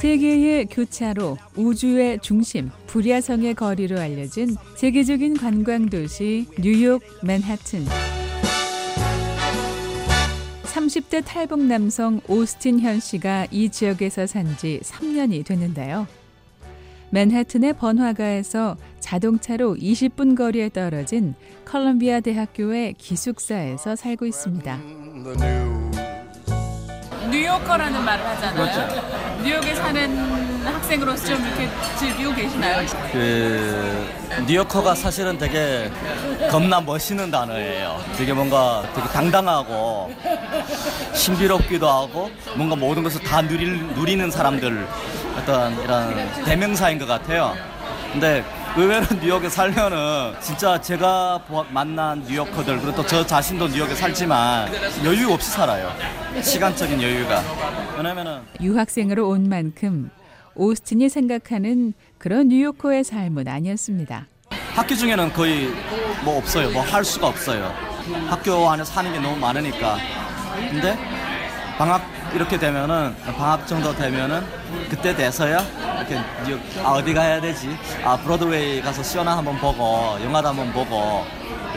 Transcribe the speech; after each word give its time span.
세계의 0.00 0.66
교차로, 0.66 1.38
우주의 1.56 2.18
중심, 2.20 2.70
불야성의 2.86 3.54
거리로 3.54 3.98
알려진 3.98 4.54
세계적인 4.76 5.38
관광 5.38 5.88
도시 5.88 6.46
뉴욕 6.58 7.02
맨하튼. 7.22 7.86
30대 10.64 11.22
탈북 11.24 11.62
남성 11.62 12.20
오스틴 12.28 12.80
현 12.80 13.00
씨가 13.00 13.46
이 13.50 13.70
지역에서 13.70 14.26
산 14.26 14.56
지 14.58 14.80
3년이 14.82 15.46
됐는데요. 15.46 16.06
맨하튼의 17.10 17.74
번화가에서 17.74 18.76
자동차로 18.98 19.76
20분 19.76 20.36
거리에 20.36 20.68
떨어진 20.68 21.34
컬럼비아 21.64 22.20
대학교의 22.20 22.94
기숙사에서 22.94 23.94
살고 23.94 24.26
있습니다. 24.26 25.83
뉴요커라는 27.34 28.04
말을 28.04 28.26
하잖아요. 28.28 29.42
뉴욕에 29.42 29.74
사는 29.74 30.64
학생으로서 30.64 31.26
좀 31.26 31.44
이렇게 31.44 31.68
즐기고 31.98 32.32
계시나요? 32.32 32.86
그 33.10 34.06
뉴요커가 34.46 34.94
사실은 34.94 35.36
되게 35.36 35.90
겁나 36.48 36.80
멋있는 36.80 37.32
단어예요. 37.32 38.00
되게 38.16 38.32
뭔가 38.32 38.84
되게 38.94 39.08
당당하고 39.08 40.14
신비롭기도 41.12 41.88
하고 41.88 42.30
뭔가 42.54 42.76
모든 42.76 43.02
것을 43.02 43.20
다 43.22 43.42
누리, 43.42 43.66
누리는 43.68 44.30
사람들 44.30 44.86
어떤 45.36 45.82
이런 45.82 46.44
대명사인 46.44 46.98
것 47.00 47.06
같아요. 47.06 47.56
근데 48.12 48.44
의외로 48.76 49.06
뉴욕에 49.22 49.48
살면은 49.48 50.34
진짜 50.40 50.80
제가 50.80 51.38
보- 51.46 51.64
만난 51.70 52.22
뉴요커들 52.24 52.80
그리고 52.80 52.96
또 52.96 53.06
저 53.06 53.24
자신도 53.24 53.68
뉴욕에 53.68 53.94
살지만 53.94 54.68
여유 55.04 55.30
없이 55.30 55.50
살아요. 55.50 55.92
시간적인 56.42 57.00
여유가. 57.00 57.40
왜냐면은 57.96 58.40
유학생으로 58.60 59.28
온 59.28 59.48
만큼 59.48 60.10
오스틴이 60.56 61.08
생각하는 61.08 61.92
그런 62.18 62.48
뉴요커의 62.48 63.04
삶은 63.04 63.46
아니었습니다. 63.46 64.26
학교 64.74 64.94
중에는 64.96 65.32
거의 65.32 65.68
뭐 66.24 66.38
없어요. 66.38 66.70
뭐 66.70 66.82
할 66.82 67.04
수가 67.04 67.28
없어요. 67.28 67.72
학교 68.28 68.68
안에 68.68 68.82
사는 68.84 69.12
게 69.12 69.20
너무 69.20 69.36
많으니까. 69.36 69.98
근데 70.70 70.98
방학 71.78 72.02
이렇게 72.34 72.58
되면은 72.58 73.14
방학 73.36 73.66
정도 73.66 73.94
되면은 73.94 74.42
그때 74.88 75.14
돼서야 75.14 75.58
이렇게 75.98 76.16
아 76.82 76.92
어디 76.92 77.12
가야 77.12 77.40
되지? 77.40 77.68
아 78.04 78.16
브로드웨이 78.16 78.80
가서 78.80 79.02
시원한 79.02 79.38
한번 79.38 79.56
보고 79.58 79.82
영화도 80.22 80.48
한번 80.48 80.72
보고 80.72 81.24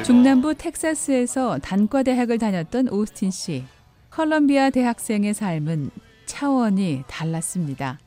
중남부 0.04 0.54
텍사스에서 0.56 1.58
단과 1.60 2.04
대학을 2.04 2.38
다녔던 2.38 2.90
오스틴 2.90 3.32
씨. 3.32 3.66
컬럼비아 4.12 4.70
대학생의 4.70 5.34
삶은 5.34 5.90
차원이 6.26 7.04
달랐습니다. 7.08 8.00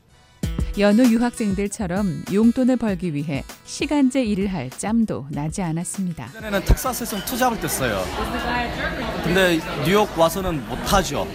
여느 0.77 1.01
유학생들처럼 1.01 2.23
용돈을 2.31 2.77
벌기 2.77 3.13
위해 3.13 3.43
시간제 3.65 4.23
일을 4.23 4.47
할 4.47 4.69
짬도 4.69 5.27
나지 5.29 5.61
않았습니다. 5.61 6.29
예전에는 6.29 6.63
텍사스에서는 6.63 7.25
투잡을 7.25 7.57
뗐어요. 7.59 8.01
근데 9.23 9.59
뉴욕 9.83 10.17
와서는 10.17 10.65
못하죠. 10.69 11.27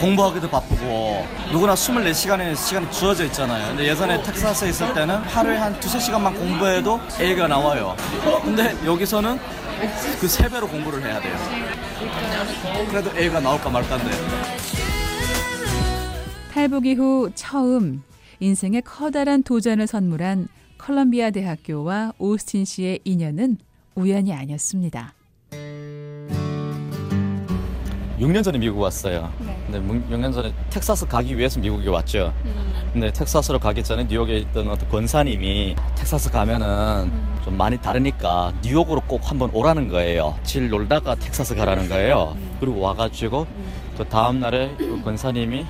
공부하기도 0.00 0.48
바쁘고 0.48 1.26
누구나 1.52 1.74
24시간의 1.74 2.56
시간이 2.56 2.90
주어져 2.90 3.26
있잖아요. 3.26 3.68
근데 3.68 3.88
예전에 3.88 4.22
텍사스에 4.22 4.70
있을 4.70 4.94
때는 4.94 5.16
하루에 5.16 5.56
한 5.58 5.78
두세 5.80 6.00
시간만 6.00 6.34
공부해도 6.34 6.98
A가 7.20 7.46
나와요. 7.46 7.94
근데 8.42 8.74
여기서는 8.86 9.38
그 10.18 10.26
세 10.28 10.48
배로 10.48 10.66
공부를 10.66 11.02
해야 11.04 11.20
돼요. 11.20 11.36
그래도 12.90 13.16
A가 13.16 13.38
나올까 13.40 13.68
말까인데. 13.68 14.10
탈북 16.54 16.86
이후 16.86 17.30
처음 17.34 18.02
인생의 18.40 18.82
커다란 18.82 19.42
도전을 19.42 19.86
선물한 19.86 20.48
컬럼비아 20.78 21.30
대학교와 21.30 22.12
오스틴 22.18 22.64
씨의 22.64 23.00
인연은 23.04 23.58
우연이 23.96 24.32
아니었습니다. 24.32 25.14
6년 28.20 28.42
전에 28.42 28.58
미국 28.58 28.80
왔어요. 28.80 29.32
근데 29.66 29.80
6년 29.80 30.32
전에 30.32 30.52
텍사스 30.70 31.06
가기 31.06 31.36
위해서 31.36 31.60
미국에 31.60 31.88
왔죠. 31.88 32.32
근데 32.92 33.12
텍사스로 33.12 33.58
가기 33.58 33.82
전에 33.84 34.04
뉴욕에 34.04 34.38
있던 34.38 34.68
어떤 34.68 34.88
권사님이 34.88 35.76
텍사스 35.96 36.30
가면은 36.30 37.12
좀 37.44 37.56
많이 37.56 37.76
다르니까 37.76 38.52
뉴욕으로 38.62 39.02
꼭 39.02 39.30
한번 39.30 39.50
오라는 39.52 39.88
거예요. 39.88 40.38
질 40.42 40.68
놀다가 40.68 41.14
텍사스 41.14 41.54
가라는 41.54 41.88
거예요. 41.88 42.36
그리고 42.60 42.80
와가지고 42.80 43.46
그 43.96 44.04
다음 44.08 44.40
날에 44.40 44.74
그 44.78 45.00
권사님이 45.02 45.66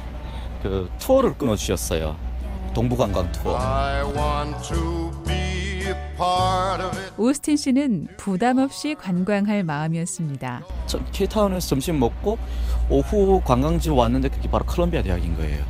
그 0.63 0.89
투어를 0.99 1.37
끊어주셨어요. 1.37 2.28
동부관광 2.75 3.33
투어. 3.33 3.57
I 3.59 4.03
want 4.05 4.69
to 4.69 5.11
be 5.27 5.35
a 5.87 5.95
part 6.17 6.83
of 6.83 6.97
it. 6.99 7.13
오스틴 7.17 7.57
씨는 7.57 8.09
부담 8.17 8.59
없이 8.59 8.95
관광할 8.95 9.65
마음이었습니다. 9.65 10.63
저 10.87 10.99
케이타운에서 11.13 11.67
점심 11.69 11.99
먹고 11.99 12.39
오후 12.91 13.41
관광지로 13.45 13.97
왔는데 13.97 14.29
그게 14.29 14.51
바로 14.51 14.65
컬럼비아 14.65 15.03
대학인 15.03 15.37
거예요. 15.37 15.65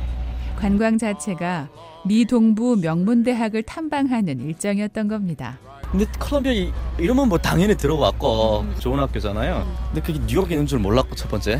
관광 0.57 0.97
자체가 0.97 1.69
미 2.05 2.25
동부 2.25 2.77
명문 2.81 3.23
대학을 3.23 3.63
탐방하는 3.63 4.41
일정이었던 4.41 5.07
겁니다. 5.07 5.57
근데 5.91 6.05
컬럼비아 6.19 6.53
이- 6.53 6.71
이러면 6.99 7.29
뭐 7.29 7.37
당연히 7.39 7.75
들어갔고 7.75 8.65
좋은 8.79 8.99
학교잖아요. 8.99 9.65
근데 9.87 10.01
그게 10.01 10.19
뉴욕에 10.27 10.53
있는 10.53 10.67
줄 10.67 10.77
몰랐고 10.79 11.15
첫 11.15 11.29
번째. 11.29 11.59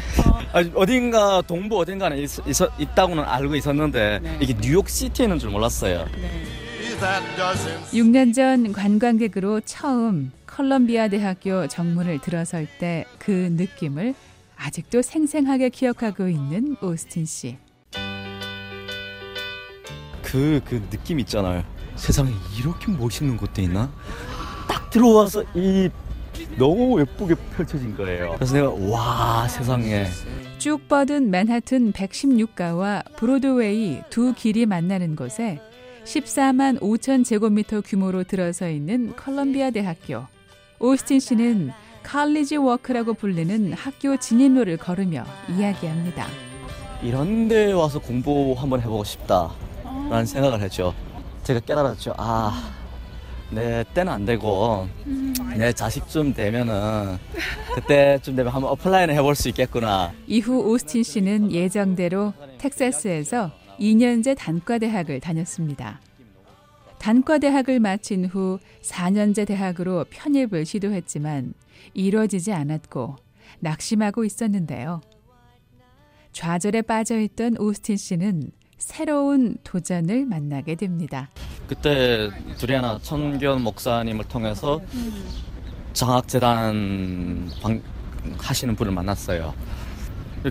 아니, 0.53 0.71
어딘가 0.75 1.41
동부 1.41 1.79
어딘가에 1.79 2.21
있, 2.21 2.29
있다고는 2.79 3.23
알고 3.23 3.55
있었는데 3.55 4.37
이게 4.39 4.55
뉴욕 4.61 4.87
시티에 4.87 5.25
있는 5.25 5.39
줄 5.39 5.49
몰랐어요. 5.49 6.05
Doesn't 6.99 7.91
6년 7.93 8.33
전 8.35 8.73
관광객으로 8.73 9.61
처음 9.61 10.31
컬럼비아 10.45 11.07
대학교 11.07 11.65
정문을 11.67 12.19
들어설 12.19 12.67
때 12.79 13.05
그 13.17 13.31
느낌을 13.31 14.13
아직도 14.57 15.01
생생하게 15.01 15.69
기억하고 15.69 16.27
있는 16.27 16.75
오스틴 16.81 17.25
씨. 17.25 17.57
그, 20.21 20.61
그 20.65 20.81
느낌 20.89 21.19
있잖아요. 21.21 21.63
세상에 21.99 22.31
이렇게 22.57 22.91
멋있는 22.91 23.37
곳도 23.37 23.61
있나? 23.61 23.91
딱 24.67 24.89
들어와서 24.89 25.43
이 25.53 25.89
너무 26.57 26.99
예쁘게 27.01 27.35
펼쳐진 27.55 27.95
거예요. 27.95 28.33
그래서 28.35 28.53
내가 28.55 28.69
와 28.69 29.47
세상에 29.47 30.07
쭉 30.57 30.87
뻗은 30.87 31.29
맨하튼 31.29 31.91
116가와 31.91 33.03
브로드웨이 33.15 34.01
두 34.09 34.33
길이 34.33 34.65
만나는 34.65 35.15
곳에 35.15 35.61
14만 36.05 36.79
5천 36.79 37.23
제곱미터 37.25 37.81
규모로 37.81 38.23
들어서 38.23 38.69
있는 38.69 39.15
컬럼비아 39.15 39.69
대학교. 39.71 40.25
오스틴 40.79 41.19
씨는 41.19 41.71
칼리지 42.03 42.57
워크라고 42.57 43.13
불리는 43.13 43.73
학교 43.73 44.17
진입로를 44.17 44.77
걸으며 44.77 45.25
이야기합니다. 45.49 46.25
이런 47.03 47.47
데 47.47 47.73
와서 47.73 47.99
공부 47.99 48.55
한번 48.57 48.79
해보고 48.81 49.03
싶다라는 49.03 50.25
생각을 50.25 50.61
했죠. 50.61 50.93
제가 51.49 51.61
깨달았죠. 51.61 52.13
아, 52.17 52.71
내 53.49 53.83
때는 53.95 54.13
안 54.13 54.23
되고 54.23 54.87
내 55.57 55.73
자식쯤 55.73 56.35
되면은 56.35 57.17
그때쯤 57.73 58.35
되면 58.35 58.53
한번 58.53 58.69
apply는 58.73 59.15
해볼 59.15 59.33
수 59.33 59.49
있겠구나. 59.49 60.13
이후 60.27 60.61
오스틴 60.61 61.01
씨는 61.01 61.51
예정대로 61.51 62.33
텍사스에서 62.59 63.51
2년제 63.79 64.37
단과대학을 64.37 65.21
다녔습니다. 65.21 65.99
단과대학을 66.99 67.79
마친 67.79 68.25
후 68.25 68.59
4년제 68.83 69.47
대학으로 69.47 70.05
편입을 70.11 70.67
시도했지만 70.67 71.55
이루어지지 71.95 72.53
않았고 72.53 73.15
낙심하고 73.61 74.23
있었는데요. 74.23 75.01
좌절에 76.31 76.83
빠져 76.83 77.19
있던 77.19 77.57
오스틴 77.57 77.97
씨는 77.97 78.51
새로운 78.79 79.57
도전을 79.63 80.25
만나게 80.25 80.75
됩니다. 80.75 81.29
그때 81.67 82.29
두리아나 82.57 82.97
천견 83.01 83.61
목사님을 83.61 84.25
통해서 84.25 84.81
장학재단 85.93 87.51
방, 87.61 87.81
하시는 88.37 88.75
분을 88.75 88.91
만났어요. 88.91 89.53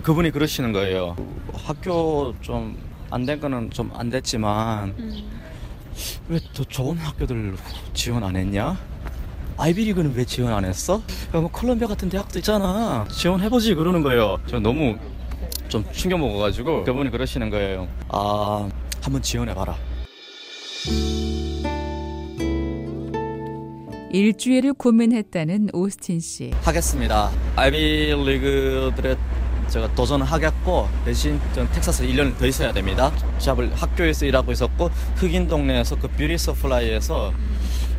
그분이 0.03 0.31
그러시는 0.31 0.71
거예요. 0.73 1.15
학교 1.53 2.33
좀 2.41 2.77
안 3.11 3.25
된 3.25 3.39
거는 3.39 3.71
좀 3.71 3.89
안 3.95 4.11
됐지만 4.11 4.93
왜 6.29 6.39
더 6.53 6.63
좋은 6.63 6.95
학교들 6.97 7.55
지원 7.95 8.23
안 8.23 8.35
했냐? 8.35 8.77
아이비리그는 9.57 10.13
왜 10.15 10.23
지원 10.25 10.53
안 10.53 10.63
했어? 10.63 11.01
야, 11.33 11.39
뭐 11.39 11.49
콜롬비아 11.51 11.87
같은 11.87 12.07
대학도 12.07 12.37
있잖아. 12.39 13.05
지원해보지 13.11 13.73
그러는 13.75 14.03
거예요. 14.03 14.37
저 14.47 14.59
너무 14.59 14.95
좀 15.69 15.85
충격 15.93 16.19
먹어가지고 16.19 16.83
그분이 16.83 17.11
그러시는 17.11 17.49
거예요. 17.49 17.87
아 18.09 18.67
한번 19.01 19.21
지원해봐라. 19.21 19.75
일주일을 24.11 24.73
고민했다는 24.73 25.69
오스틴 25.71 26.19
씨. 26.19 26.51
하겠습니다. 26.63 27.29
아이비 27.55 27.77
리그들의 27.77 29.15
제가 29.67 29.93
도전하겠고 29.93 30.89
대신 31.05 31.39
저는 31.53 31.71
텍사스 31.71 32.07
1년 32.07 32.35
더 32.39 32.47
있어야 32.47 32.73
됩니다. 32.73 33.11
잡을 33.37 33.71
학교에서 33.75 34.25
일하고 34.25 34.51
있었고 34.51 34.89
흑인 35.15 35.47
동네에서 35.47 35.95
그 35.99 36.07
beauty 36.07 36.39
supply에서 36.39 37.31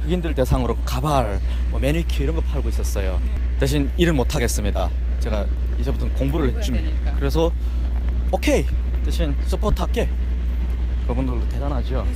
흑인들 0.03 0.35
대상으로 0.35 0.77
가발, 0.85 1.41
뭐 1.71 1.79
매니큐어 1.79 2.25
이런 2.25 2.35
거 2.35 2.43
팔고 2.43 2.69
있었어요. 2.71 3.21
대신 3.61 3.89
일을 3.97 4.13
못 4.13 4.35
하겠습니다. 4.35 4.91
제가 5.21 5.47
이제부터 5.81 6.09
공부를 6.15 6.61
좀 6.63 6.77
그래서 7.17 7.53
오케이 8.33 8.65
대신 9.05 9.35
support 9.47 9.81
할게. 9.81 10.09
그분들도 11.07 11.49
대단하죠. 11.49 12.07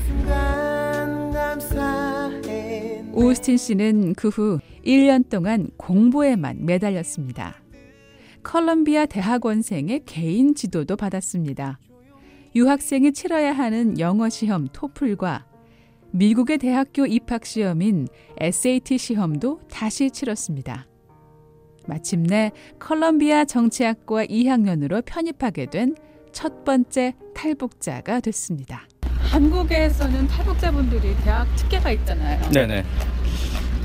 오스틴 3.12 3.56
씨는 3.56 4.14
그 4.14 4.28
후 4.28 4.58
1년 4.84 5.28
동안 5.28 5.68
공부에만 5.76 6.64
매달렸습니다. 6.66 7.56
컬럼비아 8.42 9.06
대학원생의 9.06 10.02
개인 10.04 10.54
지도도 10.54 10.96
받았습니다. 10.96 11.78
유학생이 12.54 13.12
치러야 13.12 13.52
하는 13.52 13.98
영어 13.98 14.28
시험 14.28 14.68
토플과 14.72 15.46
미국의 16.12 16.58
대학교 16.58 17.06
입학 17.06 17.44
시험인 17.44 18.06
SAT 18.38 18.98
시험도 18.98 19.60
다시 19.68 20.10
치렀습니다. 20.10 20.86
마침내 21.86 22.50
컬럼비아 22.78 23.44
정치학과 23.44 24.24
2학년으로 24.26 25.02
편입하게 25.04 25.66
된 25.66 25.94
첫 26.34 26.64
번째 26.64 27.14
탈북자가 27.32 28.18
됐습니다. 28.18 28.82
한국에서는 29.30 30.26
탈북자분들이 30.26 31.14
대학 31.22 31.46
특혜가 31.54 31.92
있잖아요. 31.92 32.50
네네. 32.50 32.84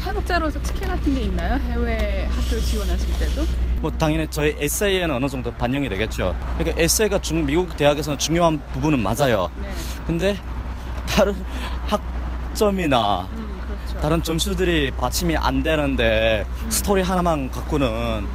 탈북자로서 0.02 0.60
특혜 0.64 0.88
같은 0.88 1.14
게 1.14 1.22
있나요? 1.22 1.60
해외 1.60 2.26
학교 2.26 2.60
지원하실 2.60 3.08
때도? 3.20 3.44
뭐 3.82 3.92
당연히 3.92 4.26
저희 4.32 4.56
에세이에는 4.60 5.14
어느 5.14 5.28
정도 5.30 5.54
반영이 5.54 5.88
되겠죠. 5.90 6.36
그러니까 6.58 6.82
에세이가 6.82 7.22
중 7.22 7.46
미국 7.46 7.78
대학에서는 7.78 8.18
중요한 8.18 8.60
부분은 8.74 9.00
맞아요. 9.00 9.52
네. 9.62 9.70
근데 10.08 10.36
다른 11.08 11.36
학점이나 11.86 13.28
음, 13.32 13.49
그렇죠. 13.90 14.02
다른 14.02 14.24
점수들이 14.24 14.92
받침이 14.92 15.36
안 15.38 15.64
되는데 15.64 16.46
스토리 16.70 17.02
하나만 17.02 17.50
갖고는 17.52 18.26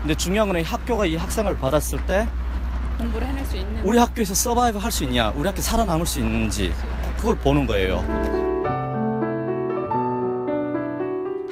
근데 0.00 0.14
중요한 0.14 0.48
건 0.48 0.58
이 0.60 0.62
학교가 0.62 1.06
이 1.06 1.16
학생을 1.16 1.58
받았을 1.58 2.04
때 2.06 2.26
공부를 2.98 3.26
해낼 3.26 3.44
수 3.46 3.56
있는 3.56 3.82
우리 3.82 3.98
학교에서 3.98 4.34
survive 4.34 4.78
할 4.78 4.90
수 4.90 5.04
있냐, 5.04 5.30
우리 5.30 5.46
학교 5.46 5.60
살아남을 5.60 6.06
수 6.06 6.20
있는지 6.20 6.72
그걸 7.16 7.36
보는 7.36 7.66
거예요. 7.66 7.98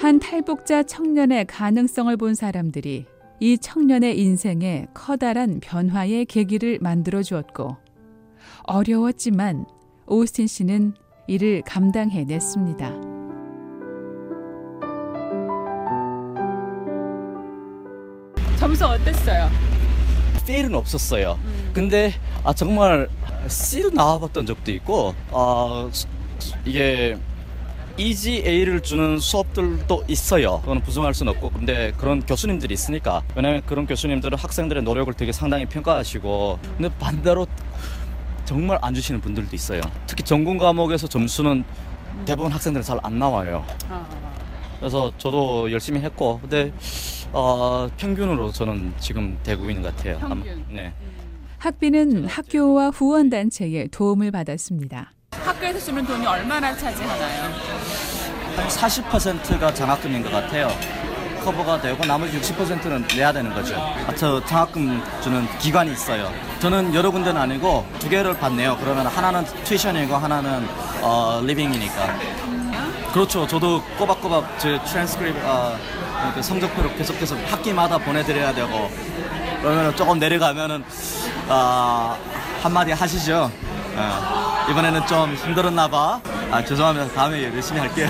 한 0.01 0.19
탈북자 0.21 0.83
청년의 0.83 1.47
가능성을 1.47 2.17
본 2.17 2.35
사람들이 2.35 3.07
이 3.41 3.59
청년의 3.59 4.19
인생에 4.19 4.87
커다란 4.95 5.61
변화의 5.61 6.25
계기를 6.27 6.79
만들어 6.81 7.23
주었고 7.23 7.77
어려웠지만 8.65 9.67
오스틴 10.07 10.47
씨는 10.47 10.95
이를 11.27 11.63
감당해냈습니다. 11.67 13.18
점수 18.59 18.87
어땠어요? 18.87 19.51
페일은 20.47 20.75
없었어요. 20.75 21.39
근데 21.73 22.15
아 22.43 22.53
정말 22.53 23.09
C도 23.47 23.91
나와봤던 23.91 24.47
적도 24.47 24.73
있고 24.73 25.15
아 25.31 25.91
이게 26.65 27.17
이지 27.97 28.43
A를 28.47 28.81
주는 28.81 29.19
수업들도 29.19 30.05
있어요. 30.09 30.61
그거는 30.61 30.83
부정할 30.83 31.13
수는 31.15 31.33
없고 31.35 31.51
근데 31.51 31.93
그런 31.99 32.25
교수님들이 32.25 32.73
있으니까 32.75 33.23
왜냐면 33.35 33.63
그런 33.67 33.87
교수님들은 33.87 34.39
학생들의 34.39 34.83
노력을 34.85 35.13
되게 35.15 35.33
상당히 35.33 35.67
평가하시고 35.67 36.59
근데 36.79 36.89
반대로 36.99 37.47
정말 38.45 38.79
안 38.81 38.95
주시는 38.95 39.21
분들도 39.21 39.55
있어요. 39.55 39.83
특히 40.07 40.25
전공 40.25 40.57
과목에서 40.57 41.07
점수는 41.07 41.65
대부분 42.25 42.51
학생들은 42.53 42.83
잘 42.83 42.99
안 43.03 43.19
나와요. 43.19 43.65
그래서 44.79 45.13
저도 45.19 45.71
열심히 45.71 46.01
했고 46.01 46.39
근데 46.41 46.73
어, 47.33 47.89
평균으로 47.97 48.53
저는 48.53 48.93
지금 48.99 49.39
되고 49.43 49.69
있는 49.69 49.83
것 49.83 49.95
같아요. 49.97 50.17
아마- 50.23 50.35
평균. 50.37 50.65
네. 50.71 50.93
학비는 51.59 52.27
학교와 52.27 52.91
후원단체의 52.91 53.89
도움을 53.89 54.31
받았습니다. 54.31 55.13
학교에서 55.33 55.79
주는 55.81 56.05
돈이 56.07 56.25
얼마나 56.27 56.75
차지하나요? 56.77 57.53
한 58.57 58.69
40%가 58.69 59.73
장학금인 59.75 60.23
것 60.23 60.31
같아요. 60.31 60.69
커버가 61.43 61.81
되고 61.81 62.05
나머지 62.05 62.39
60%는 62.41 63.07
내야 63.17 63.33
되는 63.33 63.53
거죠. 63.55 63.75
아, 63.77 64.13
저 64.17 64.45
장학금 64.45 65.01
주는 65.23 65.47
기관이 65.59 65.93
있어요. 65.93 66.31
저는 66.61 66.95
여러 66.95 67.11
군데는 67.11 67.41
아니고 67.41 67.87
두 67.99 68.09
개를 68.09 68.37
받네요. 68.39 68.77
그러면 68.81 69.07
하나는 69.07 69.45
tuition이고 69.65 70.15
하나는 70.15 70.67
어, 71.03 71.41
living이니까. 71.45 72.19
그렇죠. 73.13 73.47
저도 73.47 73.83
꼬박꼬박 73.99 74.59
제 74.59 74.79
트랜스크립 74.85 75.35
아, 75.45 75.75
그 76.35 76.43
성적표를 76.43 76.97
계속해서 76.97 77.37
학기마다 77.47 77.99
보내드려야 77.99 78.53
되고 78.55 78.91
그러면 79.61 79.95
조금 79.97 80.19
내려가면은 80.19 80.85
아, 81.49 82.17
한마디 82.63 82.93
하시죠. 82.93 83.51
아, 83.97 84.67
이번에는 84.71 85.07
좀 85.07 85.35
힘들었나 85.35 85.89
봐. 85.89 86.21
아, 86.51 86.65
죄송합니다. 86.65 87.13
다음에 87.15 87.43
열심히 87.45 87.81
할게요. 87.81 88.09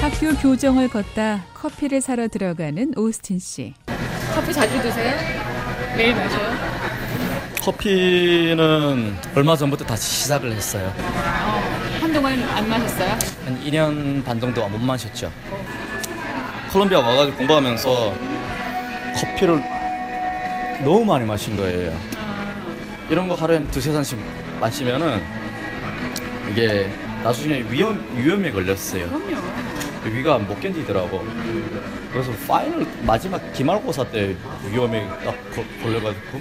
학교 0.00 0.34
교정을 0.36 0.88
걷다 0.88 1.44
커피를 1.54 2.00
사러 2.00 2.28
들어가는 2.28 2.92
오스틴 2.96 3.38
씨. 3.38 3.74
커피 4.34 4.52
자주 4.52 4.80
드세요? 4.80 5.16
매일 5.96 6.14
마셔요? 6.14 6.54
커피는 7.62 9.16
얼마 9.34 9.56
전부터 9.56 9.84
다시 9.84 10.22
시작을 10.22 10.52
했어요. 10.52 10.92
한동안 12.16 12.42
안 12.48 12.66
마셨어요? 12.70 13.10
한 13.44 13.60
2년 13.62 14.24
반 14.24 14.40
정도 14.40 14.66
못 14.70 14.78
마셨죠. 14.78 15.30
콜롬비아 16.72 17.00
와가지고 17.00 17.36
공부하면서 17.36 18.14
커피를 19.20 19.62
너무 20.82 21.04
많이 21.04 21.26
마신 21.26 21.58
거예요. 21.58 21.94
이런 23.10 23.28
거 23.28 23.34
하루에 23.34 23.58
한 23.58 23.70
두세 23.70 23.92
잔씩 23.92 24.18
마시면은 24.58 25.20
이게 26.50 26.90
나중에 27.22 27.66
위험, 27.68 28.02
위험에 28.16 28.50
걸렸어요. 28.50 29.08
그럼요. 29.10 29.36
위가 30.06 30.38
못 30.38 30.58
견디더라고. 30.58 31.22
그래서 32.12 32.32
파이널 32.48 32.86
마지막 33.02 33.52
기말고사 33.52 34.04
때 34.04 34.34
위험에 34.72 35.06
딱 35.22 35.34
거- 35.54 35.64
걸려가지고. 35.82 36.40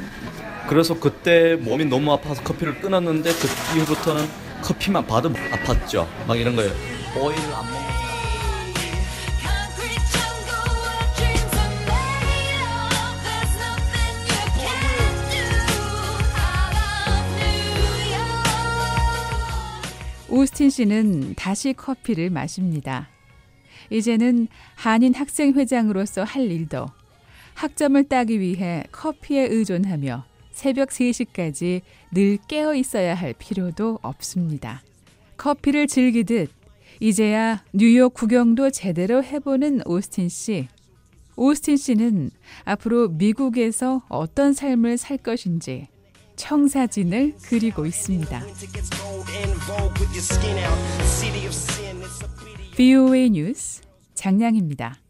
그래서 0.69 0.97
그때 0.97 1.55
몸이 1.59 1.83
너무 1.83 2.13
아파서 2.13 2.41
커피를 2.43 2.79
끊었는데 2.79 3.29
그 3.33 3.77
이후부터는 3.77 4.44
커피만 4.61 5.05
받으면 5.05 5.35
아팠죠. 5.51 6.07
막 6.27 6.39
이런 6.39 6.55
거예요. 6.55 6.71
오일 7.17 7.37
안 7.53 7.65
York. 7.65 7.85
오스틴 20.29 20.69
씨는 20.69 21.35
다시 21.35 21.73
커피를 21.73 22.29
마십니다. 22.29 23.07
이제는 23.89 24.47
한인 24.75 25.13
학생회장으로서 25.13 26.23
할 26.23 26.51
일도 26.51 26.87
학점을 27.53 28.03
따기 28.09 28.39
위해 28.39 28.83
커피에 28.91 29.43
의존하며 29.43 30.25
새벽 30.55 30.89
3시까지 30.89 31.81
늘 32.11 32.37
깨어 32.47 32.75
있어야 32.75 33.13
할 33.13 33.33
필요도 33.33 33.99
없습니다. 34.01 34.81
커피를 35.35 35.85
즐기듯 35.85 36.49
이제야 37.01 37.61
뉴욕 37.73 38.13
구경도 38.13 38.71
제대로 38.71 39.21
해보는 39.21 39.81
오스틴 39.85 40.29
씨. 40.29 40.69
오스틴 41.35 41.75
씨는 41.75 42.31
앞으로 42.63 43.09
미국에서 43.09 44.03
어떤 44.07 44.53
삶을 44.53 44.97
살 44.97 45.17
것인지 45.17 45.89
청사진을 46.37 47.35
그리고 47.43 47.85
있습니다. 47.85 48.41
VOA 52.77 53.29
뉴스 53.29 53.81
장량입니다. 54.13 55.04